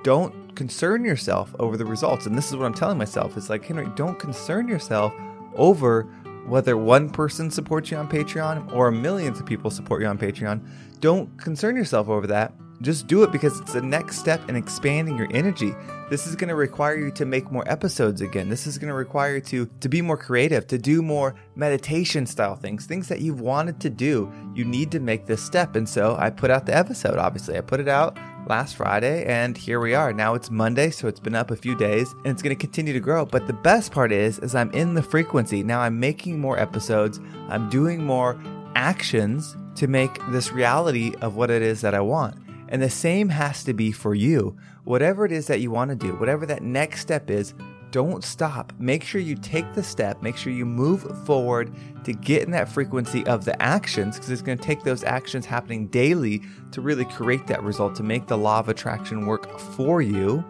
don't 0.05 0.55
concern 0.55 1.05
yourself 1.05 1.53
over 1.59 1.77
the 1.77 1.85
results. 1.85 2.27
And 2.27 2.39
this 2.39 2.49
is 2.49 2.57
what 2.57 2.67
I'm 2.67 2.75
telling 2.75 2.99
myself. 2.99 3.37
It's 3.37 3.51
like, 3.51 3.65
Henry, 3.65 3.89
don't 3.97 4.19
concern 4.19 4.69
yourself 4.69 5.13
over 5.57 6.03
whether 6.47 6.77
one 6.77 7.11
person 7.11 7.51
supports 7.51 7.91
you 7.91 7.97
on 7.97 8.09
Patreon 8.09 8.73
or 8.73 8.93
millions 8.93 9.41
of 9.41 9.47
people 9.47 9.71
support 9.71 10.03
you 10.03 10.07
on 10.07 10.19
Patreon. 10.19 10.65
Don't 11.01 11.37
concern 11.37 11.75
yourself 11.75 12.09
over 12.09 12.29
that 12.29 12.55
just 12.83 13.07
do 13.07 13.23
it 13.23 13.31
because 13.31 13.61
it's 13.61 13.73
the 13.73 13.83
next 13.83 14.19
step 14.19 14.49
in 14.49 14.57
expanding 14.57 15.17
your 15.17 15.29
energy. 15.33 15.75
This 16.09 16.27
is 16.27 16.35
going 16.35 16.49
to 16.49 16.55
require 16.55 16.97
you 16.97 17.11
to 17.13 17.25
make 17.25 17.53
more 17.53 17.71
episodes 17.71 18.21
again. 18.21 18.49
This 18.49 18.67
is 18.67 18.79
going 18.79 18.89
to 18.89 18.95
require 18.95 19.37
you 19.37 19.41
to 19.43 19.67
to 19.81 19.89
be 19.89 20.03
more 20.03 20.17
creative, 20.17 20.67
to 20.69 20.79
do 20.79 21.03
more 21.03 21.35
meditation 21.55 22.27
style 22.27 22.57
things, 22.57 22.87
things 22.87 23.09
that 23.09 23.21
you've 23.21 23.41
wanted 23.41 23.81
to 23.81 23.91
do. 23.91 24.33
You 24.55 24.65
need 24.65 24.91
to 24.93 25.01
make 25.01 25.27
this 25.27 25.43
step. 25.43 25.77
And 25.77 25.89
so 25.89 26.17
I 26.19 26.31
put 26.31 26.51
out 26.51 26.67
the 26.67 26.77
episode, 26.77 27.19
obviously. 27.19 27.57
I 27.57 27.61
put 27.61 27.81
it 27.81 27.89
out 27.89 28.17
last 28.49 28.77
Friday 28.77 29.25
and 29.27 29.57
here 29.57 29.79
we 29.79 29.95
are. 29.95 30.13
Now 30.13 30.35
it's 30.35 30.51
Monday, 30.51 30.91
so 30.91 31.07
it's 31.07 31.21
been 31.21 31.35
up 31.35 31.51
a 31.51 31.57
few 31.57 31.77
days 31.77 32.13
and 32.25 32.29
it's 32.29 32.43
going 32.43 32.57
to 32.57 32.61
continue 32.61 32.93
to 32.93 33.01
grow. 33.01 33.27
But 33.27 33.47
the 33.47 33.53
best 33.53 33.93
part 33.93 34.11
is 34.11 34.39
is 34.39 34.55
I'm 34.55 34.71
in 34.73 34.95
the 34.95 35.03
frequency. 35.03 35.63
Now 35.63 35.81
I'm 35.81 36.01
making 36.01 36.41
more 36.41 36.59
episodes. 36.59 37.21
I'm 37.49 37.69
doing 37.69 38.05
more 38.05 38.41
actions 38.75 39.57
to 39.77 39.87
make 39.87 40.19
this 40.31 40.53
reality 40.53 41.15
of 41.21 41.37
what 41.37 41.51
it 41.51 41.63
is 41.63 41.81
that 41.83 41.95
I 41.95 42.01
want. 42.01 42.37
And 42.71 42.81
the 42.81 42.91
same 42.91 43.29
has 43.29 43.65
to 43.65 43.75
be 43.75 43.93
for 43.93 44.15
you. 44.15 44.57
Whatever 44.85 45.25
it 45.25 45.33
is 45.33 45.47
that 45.49 45.61
you 45.61 45.71
want 45.71 45.91
to 45.91 45.97
do, 45.97 46.15
whatever 46.15 46.47
that 46.47 46.63
next 46.63 47.01
step 47.01 47.31
is, 47.31 47.55
don't 47.91 48.23
stop. 48.23 48.73
Make 48.79 49.03
sure 49.03 49.21
you 49.21 49.35
take 49.35 49.75
the 49.75 49.83
step, 49.83 50.23
make 50.23 50.37
sure 50.37 50.53
you 50.53 50.65
move 50.65 51.27
forward 51.27 51.75
to 52.05 52.13
get 52.13 52.45
in 52.45 52.53
that 52.53 52.69
frequency 52.69 53.27
of 53.27 53.45
the 53.45 53.61
actions 53.61 54.17
because 54.17 54.31
it's 54.31 54.43
going 54.43 54.59
to 54.59 54.65
take 54.65 54.83
those 54.85 55.03
actions 55.03 55.45
happening 55.45 55.89
daily 55.89 56.43
to 56.71 56.81
really 56.81 57.05
create 57.05 57.47
that 57.49 57.63
result, 57.63 57.97
to 57.97 58.03
make 58.03 58.27
the 58.29 58.39
law 58.39 58.61
of 58.61 58.69
attraction 58.69 59.27
work 59.27 59.59
for 59.59 60.01
you 60.01 60.45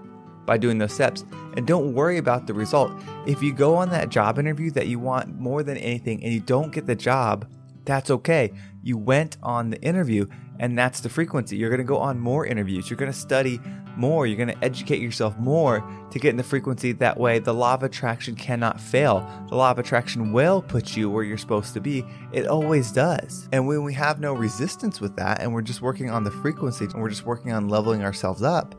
by 0.44 0.58
doing 0.58 0.78
those 0.78 0.92
steps. 0.92 1.24
And 1.56 1.66
don't 1.66 1.94
worry 1.94 2.18
about 2.18 2.46
the 2.46 2.54
result. 2.54 2.92
If 3.26 3.42
you 3.42 3.52
go 3.54 3.74
on 3.74 3.88
that 3.90 4.10
job 4.10 4.38
interview 4.38 4.70
that 4.72 4.88
you 4.88 4.98
want 4.98 5.38
more 5.38 5.62
than 5.62 5.76
anything 5.78 6.22
and 6.22 6.32
you 6.32 6.40
don't 6.40 6.72
get 6.72 6.86
the 6.86 6.94
job, 6.94 7.48
that's 7.84 8.10
okay. 8.10 8.52
You 8.82 8.98
went 8.98 9.38
on 9.42 9.70
the 9.70 9.80
interview 9.82 10.26
and 10.60 10.78
that's 10.78 11.00
the 11.00 11.08
frequency. 11.08 11.56
You're 11.56 11.70
going 11.70 11.78
to 11.78 11.84
go 11.84 11.96
on 11.96 12.20
more 12.20 12.44
interviews. 12.44 12.90
You're 12.90 12.98
going 12.98 13.10
to 13.10 13.18
study 13.18 13.58
more. 13.96 14.26
You're 14.26 14.36
going 14.36 14.54
to 14.56 14.64
educate 14.64 15.00
yourself 15.00 15.36
more 15.38 15.82
to 16.10 16.18
get 16.18 16.28
in 16.28 16.36
the 16.36 16.42
frequency. 16.42 16.92
That 16.92 17.18
way, 17.18 17.38
the 17.38 17.54
law 17.54 17.74
of 17.74 17.82
attraction 17.82 18.36
cannot 18.36 18.78
fail. 18.78 19.26
The 19.48 19.56
law 19.56 19.70
of 19.70 19.78
attraction 19.78 20.32
will 20.32 20.60
put 20.60 20.96
you 20.98 21.08
where 21.08 21.24
you're 21.24 21.38
supposed 21.38 21.72
to 21.74 21.80
be. 21.80 22.04
It 22.32 22.46
always 22.46 22.92
does. 22.92 23.48
And 23.52 23.66
when 23.66 23.82
we 23.82 23.94
have 23.94 24.20
no 24.20 24.34
resistance 24.34 25.00
with 25.00 25.16
that 25.16 25.40
and 25.40 25.52
we're 25.52 25.62
just 25.62 25.80
working 25.80 26.10
on 26.10 26.24
the 26.24 26.30
frequency 26.30 26.84
and 26.84 27.00
we're 27.00 27.08
just 27.08 27.24
working 27.24 27.52
on 27.52 27.68
leveling 27.68 28.04
ourselves 28.04 28.42
up, 28.42 28.74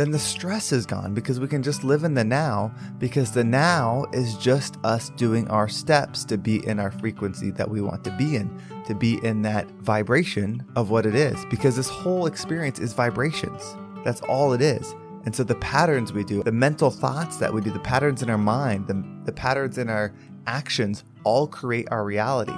then 0.00 0.10
the 0.10 0.18
stress 0.18 0.72
is 0.72 0.86
gone 0.86 1.12
because 1.12 1.38
we 1.38 1.46
can 1.46 1.62
just 1.62 1.84
live 1.84 2.04
in 2.04 2.14
the 2.14 2.24
now 2.24 2.72
because 2.98 3.32
the 3.32 3.44
now 3.44 4.06
is 4.12 4.36
just 4.38 4.78
us 4.82 5.10
doing 5.10 5.46
our 5.48 5.68
steps 5.68 6.24
to 6.24 6.38
be 6.38 6.66
in 6.66 6.80
our 6.80 6.90
frequency 6.90 7.50
that 7.50 7.68
we 7.68 7.82
want 7.82 8.02
to 8.04 8.10
be 8.16 8.36
in, 8.36 8.50
to 8.86 8.94
be 8.94 9.22
in 9.24 9.42
that 9.42 9.68
vibration 9.82 10.64
of 10.74 10.88
what 10.88 11.04
it 11.04 11.14
is 11.14 11.44
because 11.50 11.76
this 11.76 11.88
whole 11.88 12.24
experience 12.24 12.78
is 12.78 12.94
vibrations. 12.94 13.76
That's 14.02 14.22
all 14.22 14.54
it 14.54 14.62
is. 14.62 14.94
And 15.26 15.36
so 15.36 15.44
the 15.44 15.56
patterns 15.56 16.14
we 16.14 16.24
do, 16.24 16.42
the 16.42 16.50
mental 16.50 16.90
thoughts 16.90 17.36
that 17.36 17.52
we 17.52 17.60
do, 17.60 17.70
the 17.70 17.78
patterns 17.80 18.22
in 18.22 18.30
our 18.30 18.38
mind, 18.38 18.86
the, 18.86 19.04
the 19.26 19.32
patterns 19.32 19.76
in 19.76 19.90
our 19.90 20.14
actions 20.46 21.04
all 21.24 21.46
create 21.46 21.88
our 21.90 22.04
reality. 22.04 22.56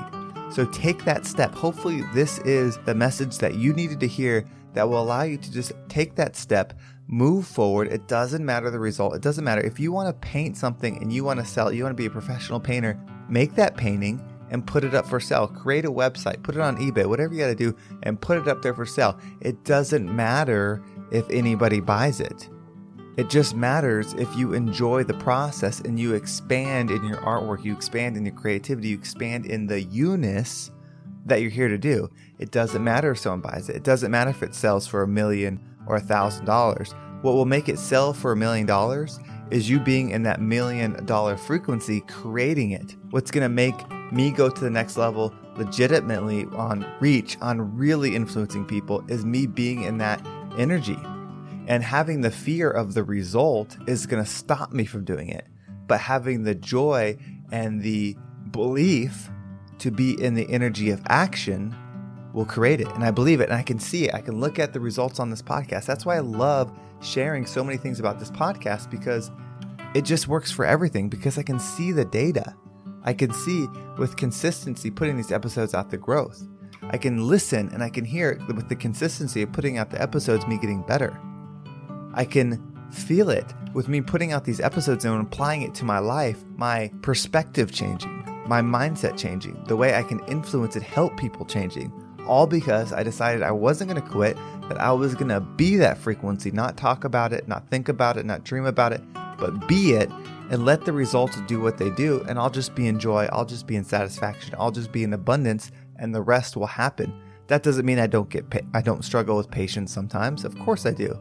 So 0.52 0.66
take 0.66 1.04
that 1.06 1.26
step. 1.26 1.54
Hopefully, 1.54 2.02
this 2.14 2.38
is 2.40 2.78
the 2.84 2.94
message 2.94 3.38
that 3.38 3.56
you 3.56 3.72
needed 3.72 3.98
to 4.00 4.06
hear 4.06 4.44
that 4.74 4.88
will 4.88 5.02
allow 5.02 5.22
you 5.22 5.38
to 5.38 5.52
just 5.52 5.72
take 5.88 6.14
that 6.16 6.36
step, 6.36 6.78
move 7.12 7.46
forward. 7.46 7.88
It 7.88 8.08
doesn't 8.08 8.44
matter 8.44 8.70
the 8.70 8.78
result. 8.78 9.14
It 9.14 9.20
doesn't 9.20 9.44
matter. 9.44 9.60
If 9.60 9.78
you 9.78 9.92
want 9.92 10.08
to 10.08 10.26
paint 10.26 10.56
something 10.56 10.96
and 11.02 11.12
you 11.12 11.24
want 11.24 11.38
to 11.40 11.46
sell 11.46 11.70
you 11.70 11.82
want 11.82 11.94
to 11.94 12.02
be 12.02 12.06
a 12.06 12.10
professional 12.10 12.58
painter, 12.58 12.98
make 13.28 13.54
that 13.54 13.76
painting 13.76 14.26
and 14.50 14.66
put 14.66 14.82
it 14.82 14.94
up 14.94 15.06
for 15.06 15.20
sale. 15.20 15.46
Create 15.46 15.84
a 15.84 15.90
website, 15.90 16.42
put 16.42 16.54
it 16.54 16.62
on 16.62 16.78
eBay, 16.78 17.04
whatever 17.04 17.34
you 17.34 17.40
got 17.40 17.48
to 17.48 17.54
do, 17.54 17.76
and 18.02 18.18
put 18.18 18.38
it 18.38 18.48
up 18.48 18.62
there 18.62 18.72
for 18.72 18.86
sale. 18.86 19.18
It 19.42 19.62
doesn't 19.64 20.14
matter 20.14 20.82
if 21.10 21.28
anybody 21.28 21.80
buys 21.80 22.18
it. 22.18 22.48
It 23.18 23.28
just 23.28 23.54
matters 23.54 24.14
if 24.14 24.34
you 24.34 24.54
enjoy 24.54 25.04
the 25.04 25.14
process 25.14 25.80
and 25.80 26.00
you 26.00 26.14
expand 26.14 26.90
in 26.90 27.04
your 27.04 27.18
artwork, 27.18 27.62
you 27.62 27.74
expand 27.74 28.16
in 28.16 28.24
your 28.24 28.34
creativity, 28.34 28.88
you 28.88 28.96
expand 28.96 29.44
in 29.44 29.66
the 29.66 29.82
you-ness 29.82 30.70
that 31.26 31.42
you're 31.42 31.50
here 31.50 31.68
to 31.68 31.76
do. 31.76 32.08
It 32.38 32.50
doesn't 32.50 32.82
matter 32.82 33.10
if 33.10 33.18
someone 33.18 33.42
buys 33.42 33.68
it. 33.68 33.76
It 33.76 33.84
doesn't 33.84 34.10
matter 34.10 34.30
if 34.30 34.42
it 34.42 34.54
sells 34.54 34.86
for 34.86 35.02
a 35.02 35.08
million 35.08 35.60
or 35.86 35.96
a 35.96 36.00
thousand 36.00 36.44
dollars. 36.44 36.94
What 37.22 37.34
will 37.34 37.44
make 37.44 37.68
it 37.68 37.78
sell 37.78 38.12
for 38.12 38.32
a 38.32 38.36
million 38.36 38.66
dollars 38.66 39.20
is 39.50 39.68
you 39.68 39.78
being 39.78 40.10
in 40.10 40.22
that 40.22 40.40
million 40.40 41.04
dollar 41.04 41.36
frequency, 41.36 42.00
creating 42.02 42.70
it. 42.70 42.96
What's 43.10 43.30
going 43.30 43.42
to 43.42 43.48
make 43.48 43.74
me 44.10 44.30
go 44.30 44.48
to 44.48 44.60
the 44.60 44.70
next 44.70 44.96
level 44.96 45.32
legitimately 45.56 46.46
on 46.52 46.86
reach, 47.00 47.36
on 47.40 47.76
really 47.76 48.16
influencing 48.16 48.64
people, 48.64 49.04
is 49.08 49.24
me 49.24 49.46
being 49.46 49.82
in 49.82 49.98
that 49.98 50.26
energy. 50.58 50.98
And 51.68 51.82
having 51.82 52.22
the 52.22 52.30
fear 52.30 52.70
of 52.70 52.94
the 52.94 53.04
result 53.04 53.76
is 53.86 54.06
going 54.06 54.24
to 54.24 54.28
stop 54.28 54.72
me 54.72 54.84
from 54.84 55.04
doing 55.04 55.28
it. 55.28 55.46
But 55.86 56.00
having 56.00 56.42
the 56.42 56.54
joy 56.54 57.18
and 57.52 57.82
the 57.82 58.16
belief 58.50 59.30
to 59.78 59.90
be 59.90 60.20
in 60.22 60.34
the 60.34 60.48
energy 60.50 60.90
of 60.90 61.02
action 61.08 61.76
will 62.32 62.44
create 62.44 62.80
it. 62.80 62.88
And 62.88 63.04
I 63.04 63.10
believe 63.10 63.40
it 63.40 63.48
and 63.48 63.58
I 63.58 63.62
can 63.62 63.78
see 63.78 64.08
it. 64.08 64.14
I 64.14 64.20
can 64.20 64.40
look 64.40 64.58
at 64.58 64.72
the 64.72 64.80
results 64.80 65.20
on 65.20 65.30
this 65.30 65.42
podcast. 65.42 65.86
That's 65.86 66.06
why 66.06 66.16
I 66.16 66.20
love 66.20 66.72
sharing 67.00 67.46
so 67.46 67.62
many 67.64 67.76
things 67.76 68.00
about 68.00 68.18
this 68.18 68.30
podcast 68.30 68.90
because 68.90 69.30
it 69.94 70.02
just 70.02 70.28
works 70.28 70.50
for 70.50 70.64
everything 70.64 71.08
because 71.08 71.38
I 71.38 71.42
can 71.42 71.58
see 71.58 71.92
the 71.92 72.04
data. 72.04 72.54
I 73.04 73.12
can 73.12 73.32
see 73.32 73.66
with 73.98 74.16
consistency 74.16 74.90
putting 74.90 75.16
these 75.16 75.32
episodes 75.32 75.74
out 75.74 75.90
the 75.90 75.98
growth. 75.98 76.46
I 76.90 76.96
can 76.98 77.26
listen 77.26 77.70
and 77.72 77.82
I 77.82 77.90
can 77.90 78.04
hear 78.04 78.40
with 78.46 78.68
the 78.68 78.76
consistency 78.76 79.42
of 79.42 79.52
putting 79.52 79.78
out 79.78 79.90
the 79.90 80.00
episodes, 80.00 80.46
me 80.46 80.58
getting 80.58 80.82
better. 80.82 81.18
I 82.14 82.24
can 82.24 82.72
feel 82.90 83.30
it 83.30 83.46
with 83.72 83.88
me 83.88 84.00
putting 84.00 84.32
out 84.32 84.44
these 84.44 84.60
episodes 84.60 85.04
and 85.04 85.20
applying 85.20 85.62
it 85.62 85.74
to 85.76 85.84
my 85.84 85.98
life, 85.98 86.44
my 86.56 86.90
perspective 87.02 87.72
changing, 87.72 88.24
my 88.46 88.60
mindset 88.60 89.16
changing, 89.16 89.62
the 89.66 89.76
way 89.76 89.94
I 89.94 90.02
can 90.02 90.20
influence 90.26 90.76
and 90.76 90.84
help 90.84 91.16
people 91.16 91.46
changing. 91.46 91.92
All 92.26 92.46
because 92.46 92.92
I 92.92 93.02
decided 93.02 93.42
I 93.42 93.50
wasn't 93.50 93.90
going 93.90 94.02
to 94.02 94.08
quit, 94.08 94.36
that 94.68 94.80
I 94.80 94.92
was 94.92 95.14
going 95.14 95.28
to 95.28 95.40
be 95.40 95.76
that 95.76 95.98
frequency, 95.98 96.50
not 96.50 96.76
talk 96.76 97.04
about 97.04 97.32
it, 97.32 97.48
not 97.48 97.68
think 97.68 97.88
about 97.88 98.16
it, 98.16 98.24
not 98.24 98.44
dream 98.44 98.64
about 98.64 98.92
it, 98.92 99.02
but 99.38 99.66
be 99.66 99.92
it 99.92 100.10
and 100.50 100.64
let 100.64 100.84
the 100.84 100.92
results 100.92 101.40
do 101.46 101.60
what 101.60 101.78
they 101.78 101.90
do. 101.90 102.24
And 102.28 102.38
I'll 102.38 102.50
just 102.50 102.74
be 102.74 102.86
in 102.86 102.98
joy, 102.98 103.28
I'll 103.32 103.44
just 103.44 103.66
be 103.66 103.76
in 103.76 103.84
satisfaction, 103.84 104.54
I'll 104.58 104.70
just 104.70 104.92
be 104.92 105.02
in 105.02 105.12
abundance 105.12 105.72
and 105.96 106.14
the 106.14 106.22
rest 106.22 106.56
will 106.56 106.66
happen. 106.66 107.12
That 107.46 107.62
doesn't 107.62 107.84
mean 107.86 107.98
I 107.98 108.06
don't 108.06 108.28
get 108.28 108.50
pa- 108.50 108.60
I 108.74 108.82
don't 108.82 109.04
struggle 109.04 109.36
with 109.36 109.50
patience 109.50 109.92
sometimes. 109.92 110.44
Of 110.44 110.58
course 110.60 110.86
I 110.86 110.92
do. 110.92 111.18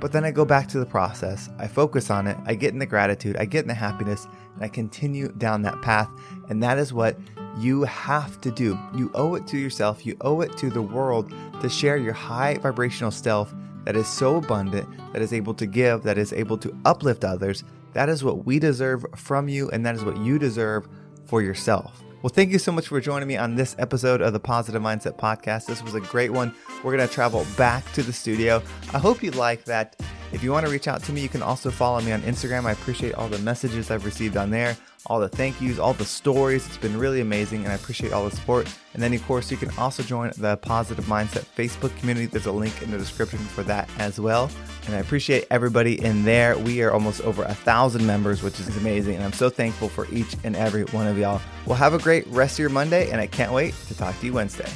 But 0.00 0.12
then 0.12 0.24
I 0.24 0.30
go 0.30 0.44
back 0.44 0.68
to 0.68 0.78
the 0.78 0.86
process. 0.86 1.48
I 1.58 1.66
focus 1.68 2.10
on 2.10 2.26
it. 2.26 2.36
I 2.44 2.54
get 2.54 2.72
in 2.72 2.78
the 2.78 2.86
gratitude, 2.86 3.36
I 3.36 3.46
get 3.46 3.62
in 3.62 3.68
the 3.68 3.74
happiness, 3.74 4.26
and 4.54 4.62
I 4.62 4.68
continue 4.68 5.28
down 5.32 5.62
that 5.62 5.80
path. 5.82 6.10
And 6.48 6.62
that 6.62 6.78
is 6.78 6.92
what 6.92 7.16
you 7.58 7.84
have 7.84 8.40
to 8.42 8.50
do. 8.50 8.78
You 8.94 9.10
owe 9.14 9.34
it 9.34 9.46
to 9.48 9.58
yourself, 9.58 10.04
you 10.04 10.16
owe 10.20 10.40
it 10.40 10.56
to 10.58 10.70
the 10.70 10.82
world 10.82 11.32
to 11.60 11.68
share 11.68 11.96
your 11.96 12.12
high 12.12 12.58
vibrational 12.58 13.10
self 13.10 13.54
that 13.84 13.96
is 13.96 14.08
so 14.08 14.36
abundant, 14.36 14.88
that 15.12 15.22
is 15.22 15.32
able 15.32 15.54
to 15.54 15.66
give, 15.66 16.02
that 16.02 16.18
is 16.18 16.32
able 16.32 16.58
to 16.58 16.76
uplift 16.84 17.24
others. 17.24 17.64
That 17.92 18.08
is 18.08 18.22
what 18.22 18.44
we 18.44 18.58
deserve 18.58 19.06
from 19.14 19.48
you, 19.48 19.70
and 19.70 19.86
that 19.86 19.94
is 19.94 20.04
what 20.04 20.18
you 20.18 20.38
deserve 20.38 20.88
for 21.24 21.40
yourself. 21.40 22.02
Well, 22.22 22.32
thank 22.32 22.50
you 22.50 22.58
so 22.58 22.72
much 22.72 22.88
for 22.88 23.00
joining 23.00 23.28
me 23.28 23.36
on 23.36 23.54
this 23.54 23.76
episode 23.78 24.20
of 24.20 24.32
the 24.32 24.40
Positive 24.40 24.82
Mindset 24.82 25.16
Podcast. 25.16 25.66
This 25.66 25.82
was 25.82 25.94
a 25.94 26.00
great 26.00 26.32
one. 26.32 26.52
We're 26.82 26.96
going 26.96 27.06
to 27.06 27.14
travel 27.14 27.46
back 27.56 27.90
to 27.92 28.02
the 28.02 28.12
studio. 28.12 28.62
I 28.92 28.98
hope 28.98 29.22
you 29.22 29.30
like 29.30 29.64
that. 29.66 29.96
If 30.36 30.44
you 30.44 30.52
want 30.52 30.66
to 30.66 30.70
reach 30.70 30.86
out 30.86 31.02
to 31.04 31.12
me, 31.12 31.22
you 31.22 31.28
can 31.28 31.42
also 31.42 31.70
follow 31.70 32.00
me 32.00 32.12
on 32.12 32.20
Instagram. 32.22 32.66
I 32.66 32.72
appreciate 32.72 33.14
all 33.14 33.28
the 33.28 33.38
messages 33.38 33.90
I've 33.90 34.04
received 34.04 34.36
on 34.36 34.50
there 34.50 34.76
all 35.08 35.20
the 35.20 35.28
thank 35.28 35.60
yous, 35.60 35.78
all 35.78 35.94
the 35.94 36.04
stories. 36.04 36.66
It's 36.66 36.76
been 36.76 36.98
really 36.98 37.20
amazing, 37.20 37.64
and 37.64 37.72
I 37.72 37.74
appreciate 37.74 38.12
all 38.12 38.28
the 38.28 38.34
support. 38.34 38.68
And 38.94 39.02
then, 39.02 39.12
of 39.14 39.24
course, 39.26 39.50
you 39.50 39.56
can 39.56 39.70
also 39.78 40.02
join 40.02 40.32
the 40.36 40.56
Positive 40.56 41.04
Mindset 41.04 41.44
Facebook 41.56 41.96
community. 41.98 42.26
There's 42.26 42.46
a 42.46 42.52
link 42.52 42.82
in 42.82 42.90
the 42.90 42.98
description 42.98 43.38
for 43.38 43.62
that 43.64 43.88
as 43.98 44.18
well. 44.18 44.50
And 44.86 44.94
I 44.94 44.98
appreciate 44.98 45.46
everybody 45.50 46.02
in 46.02 46.24
there. 46.24 46.56
We 46.58 46.82
are 46.82 46.92
almost 46.92 47.20
over 47.22 47.42
a 47.44 47.54
thousand 47.54 48.06
members, 48.06 48.42
which 48.42 48.58
is 48.60 48.76
amazing. 48.76 49.16
And 49.16 49.24
I'm 49.24 49.32
so 49.32 49.50
thankful 49.50 49.88
for 49.88 50.06
each 50.12 50.36
and 50.44 50.56
every 50.56 50.84
one 50.84 51.06
of 51.06 51.18
y'all. 51.18 51.40
Well, 51.66 51.76
have 51.76 51.94
a 51.94 51.98
great 51.98 52.26
rest 52.28 52.54
of 52.54 52.60
your 52.60 52.70
Monday, 52.70 53.10
and 53.10 53.20
I 53.20 53.26
can't 53.26 53.52
wait 53.52 53.74
to 53.88 53.96
talk 53.96 54.18
to 54.20 54.26
you 54.26 54.32
Wednesday. 54.32 54.70